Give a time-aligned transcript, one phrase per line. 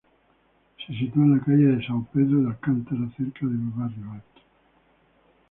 [0.83, 4.41] Se sitúa en la Calle de São Pedro de Alcântara, cerca del Barrio Alto.